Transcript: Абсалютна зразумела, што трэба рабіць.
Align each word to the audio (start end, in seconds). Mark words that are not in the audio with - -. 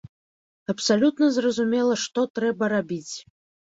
Абсалютна 0.73 1.29
зразумела, 1.37 2.01
што 2.07 2.27
трэба 2.37 2.75
рабіць. 2.79 3.15